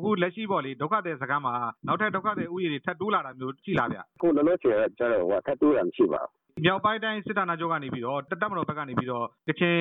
[0.00, 1.54] အခုလက်ရှိပေါ့လေဒုက္ခသည်စခန်းမှာ
[1.86, 9.78] နောက်ထပ်ဒုက္ခသည်ဥယျာဉ်တွေထပ်တိုးလာတာမျိုးရှိလားဗျအခုလောလောဆယ်ကျတော့ဟိုထပ်တိုးတာမရှိပါဘူးမြောက်ပိုင်းတိုင်းစစ်ဌာနချုပ်ကနေပြီးတော့တပ်မတော်ဘက်ကနေပြီးတော့ကချင်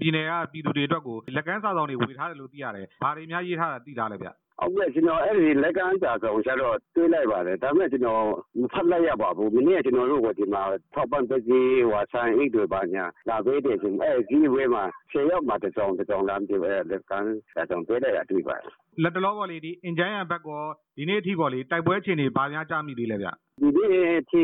[0.00, 4.28] ပြည်နယ်ကပြည်သူတွေအတွက်ကိုလက်ကမ်းစာဆောင်တွေဝေထားတယ်လို့သိရတယ်။ဘာတွေများရေးထားတာသိထားလဲဗျ။
[4.60, 8.24] ဟုတ်ကဲ့ကျွန်တော်အဲ့ဒီလက်ကမ်းစာဆောင်ကျတော့တွေးလိုက်ပါတယ်ဒါပေမဲ့ကျွန်တော်
[8.60, 10.62] မဖတ်လိုက်ရပါဘူးမနေ့ကကျွန်တော်တို့ကဒီမှာ
[10.94, 18.72] ထောက်ပံ့ပစ္စည်းဟိုဆန်အိတ်တွေပါညာလာပေးတယ်ဆိုအဲ့ဒီဝဲမှာဆယ်ရောက်မှတစ်ကြောင်တစ်ကြောင်လမ်းပြအဲ့လက်ကမ်းစာဆောင်တွေးလိုက်ရတွေ့ပါတယ်
[19.02, 23.28] လက်တလောပေါ့လေဒီအင်ဂျန်ရန်ဘက်ကရောဒီနေ့အထိပေါ့လေတိုက်ပွဲအခြေအနေဘာများကြားမိသေးလဲဗျ
[23.60, 24.42] ဒီနေ့အထိ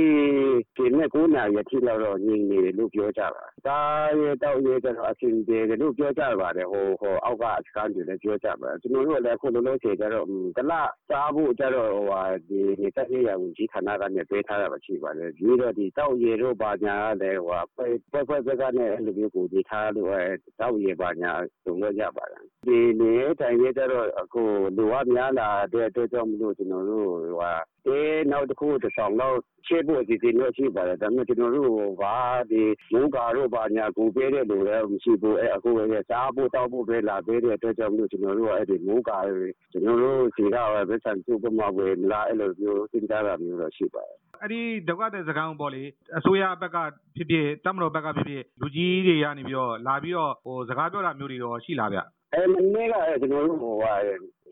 [0.76, 3.78] ဒီနေ့9နာရီအထိလောက်တော့ငြိမ်နေတယ်လို့ပြောကြပါဒါ
[4.20, 10.26] ရဲတောက်ရဲကျတော့အဆင်ပြေတယ်လို့ပြောကြပါတယ်ဟိုဟိုအောက်ကစကန်တွေလည်းပြောကြပါတယ်ကျွန်တော်တို့လည်းအခုလုံးလုံးဆယ်ကျတော့
[10.56, 10.72] တလ
[11.10, 20.24] စားဖို့ကျတော့ဟိုဟာဒီနေသက်ရရဝင်ကြီးဌာနကနေပေးထားတာပဲရှိပါတယ်ပြီးတော့ဒီတောက်ရဲတို့ဘာညာလည်းဟိုဟာဖွဲဖွဲဖွဲကနဲ့အဲ့လိုမျိုးကိုဒီထားလို့အဲ
[20.60, 21.32] တောက်ရဲဘာညာ
[21.64, 24.41] သုံးလို့ရပါတယ်ဒီနေတိုင်ရဲကျတော့အခု
[24.76, 27.52] လူဝများလာတဲ့အတွက်ကြောင့်မလို့ကျွန်တော်တို့ဟိုဟာ
[27.86, 32.16] အဲနောက်တစ်ခုတစ်ဆောင်တော့ရှေ့ဖို့အစီအစဉ်တော့ရှိပါတယ်ဒါပေမဲ့ကျွန်တော်တို့ဘာ
[32.50, 45.82] ဒီမုန်းကာတို့ဘာညာကိုပေးတဲ့လူလည်းမရှိဘူးအဲအခုပဲစားဖို့တောက်ဖို့ပဲလာပေးတဲ့အတွက်ကြောင့်မလို့ကျွန်တော်တို့ကအဲ့ဒီမုန်းကာတွေကျွန်တော်တို့စီကပဲဗစ္ဆန်စုပမာဝယ်မလားအဲ့လိုမျိုးစဉ်းစားတာမျိုးတော့ရှိပါတယ်အဲ့ဒီဒုက္ခသည်စခန်းကိုပေါ့လေ
[46.18, 46.78] အစိုးရဘက်က
[47.16, 53.94] ဖြစ်ဖြစ်တပ်မတော်ဘက်ကဖြစ်ဖြစ်လူကြီးတွေကနေပြီးတော့လာပြီးတော့ဟိုစကားပြောတာမျိုးတွေတော့ရှိလားဗျအဲ မနေ့က ကျွန်တော်တို့ဟိုဟာ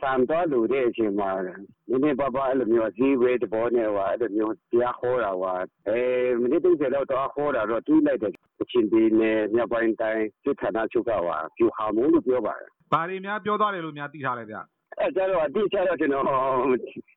[0.00, 5.54] ဆန်တော်လူတဲ့အချိန်မှာ နည်းနည်းပါးပါး အဲ့လိုမျိုးဈေးဝဲတဘောနဲ့ဟိုအဲ့လိုမျိုး တရားဟောတာဟို
[5.88, 6.00] အဲ
[6.40, 14.56] မနေ့တုန်းကလည်းတော့ဟောတာတော့ တွေးလိုက်တယ်အချင်းဒီနဲ့မြောက်ပိုင်းတိုင်း စစ်ဌာနချုပ်ကဟာပြူဟာမိုးလို့ ပြောပါတယ် ဘာတွေများ ပြောသွားတယ်လို့များ သိထားလဲဗျ
[15.00, 16.24] အဲကျတော့အတိအကျတော့ကျွန်တော်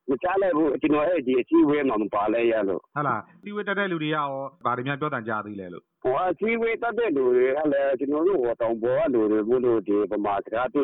[0.09, 4.27] မကြားလိုက်ဘူးကျွန်တော်အဲ့ဒီအစည်းအဝေးမှာမပါလဲရလို့ဟုတ်လားတီဝေတက်တဲ့လူတွေကရော
[4.65, 10.83] ဘာတွေများပြောတန်ကြသေးလဲလို့ဟိုအစည်းအဝေးတက်တဲ့လူတွေကလည်းကျွန်တော်တို့ဟိုတောင်ပေါ်ကလူတွေဘုလို့ဒီပမာစကားသိ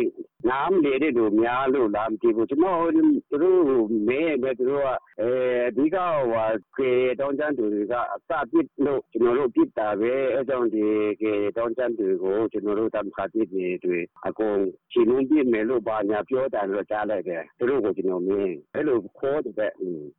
[0.49, 3.01] နားမလေတဲ့လူများလို့လားမသိဘူးကျွန်တော်သူ
[3.43, 3.61] တို့
[4.07, 4.87] မဲပဲသူတို့က
[5.21, 5.31] အဲ
[5.75, 5.97] ဒီက
[6.31, 10.85] ဟိုကေတောင်းချမ်းသူတွေကအစပစ်လို့ကျွန်တော်တို့ပြစ်တာပဲအဲကြောင့်ဒီ
[11.21, 14.57] ကေတောင်းချမ်းတွေကိုကျွန်တော်တို့တမ်ခါပြစ်နေတွေအကုန်
[14.91, 19.71] ရှင်လုံးပြစ်မယ်လို့ဘာညာပြောတယ်လို့ကြားလိုက်တယ်သူတို့ကိုကျွန်တော်မင်းအဲ့လိုခေါ်တဲ့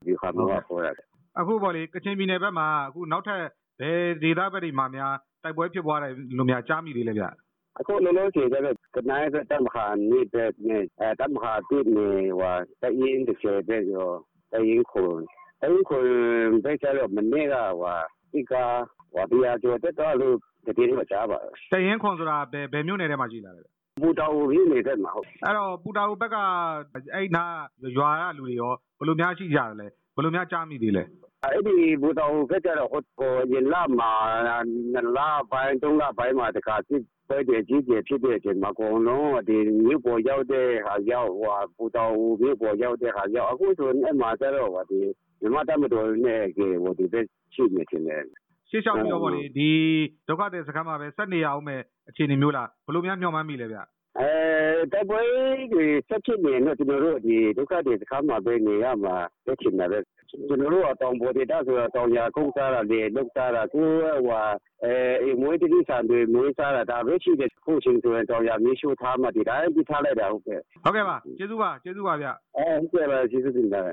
[0.07, 1.07] ဒီခါမှာခေါ်ရတယ်
[1.39, 3.43] အခုပေါ့လေကချင်ပြည်နယ်ဘက်မှာအခုနောက်ထပ်
[3.81, 7.25] ဘယ်ဒေသဘက်တွေမှာများတိုက်ပွဲဖြစ်ပွားတယ်လို့များကြားမိသေးလဲဗျ
[7.81, 8.63] အခုလုံးလုံးစီတဲ့
[8.95, 12.09] ကနိုင်တဲ့တမခါနေတဲ့နဲ့အဲတမခါတိနေ
[12.41, 14.11] ဝါတရင်တစ်ချက်ပဲရော
[14.53, 15.09] တရင်ခုံ
[15.61, 16.03] တရင်ခုံ
[16.65, 17.99] ပဲကျတော့မနေ့ကဟို
[18.33, 18.53] ဒီက
[19.15, 21.39] ဝါဒီယာကျော်တက်တော့လို့တည်နေမှာကြားပါ
[21.73, 23.69] တရင်ခွန်ဆိုတာဘယ်ဘယ်မြို့နယ်ထဲမှာရှိလာလဲဗျ
[24.01, 26.37] ဘူတော်ဝင်းနေတဲ့မှာဟုတ်အဲ့တော့ပူတာအိုဘက်က
[27.15, 27.45] အဲ့နာ
[27.97, 31.03] ရွာကလူတွေရောဘယ်လိုများရှိကြတယ်လဲဘယ်လိုများကြားမိသေးလဲ
[31.45, 34.13] အဲ့ဒီဘူတော်ကကျတော့ဟိုကိုရင်လာမှာ
[34.95, 45.01] နလာပိုင်းတုံးလာပိုင်းမှာတခါစစ်ပဲတဲ့ကြီးကြီးဖြစ်တဲ့အချိန်မှာအကုန်လုံးဒီမြို့ပေါ်ရောက်တဲ့ဟာရောက်ဟိုဘူတော်မြို့ပေါ်ရောက်တဲ့ဟာရောက်အခုဆိုအဲ့မှာကျတော့ဟိုဒီ
[45.41, 47.21] မြမတမတော်နဲ့ကေဟိုဒီပဲ
[47.55, 48.25] ရှိနေတယ်
[48.71, 49.71] ရှေ့လျှောက်ပြီးတော့ဗောလေဒီ
[50.29, 53.79] ဒုက္ခသည်စခန်းမှာပဲဆက်နေရအောင်မဲ့အခြေအနေမျိုးလားဘယ်လိုများမျှော်မှန်းမိလဲဗျ
[54.19, 54.31] အဲ
[54.93, 55.21] တိုက်ပွဲ
[55.73, 59.15] တွေဆက်ဖြစ်နေတော့ကျွန်တော်တို့ဒီဒုက္ခတွေစခန်းမှာပဲနေရမှာ
[59.47, 59.99] တက်ချင်တယ်ပဲ
[60.31, 63.87] ကျွန်တော်တို့အတောင်ပေါ်ဒေတာဆိုတော့တောင်ရကုန်းစားတာလေလောက်စားတာကို
[64.27, 64.43] ဟို
[64.85, 72.27] အဲမွေးတိဆန်တွေမွေးစားတာဒါပဲရှိတယ်ခုချင်းဆိုရင်တောင်ရမြေရှိုးထားမှဒီတိုင်းပြထားလိုက်တာဟုတ်ကဲ့ဟုတ်ကဲ့ပါကျေးဇူးပါကျေးဇူးပါဗျ
[72.57, 73.89] အဲဟုတ်ကဲ့ပါကျေးဇူးတင်ပါတယ်